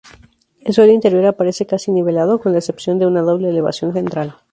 [0.61, 4.33] El suelo interior aparece casi nivelado, con la excepción de una doble elevación central.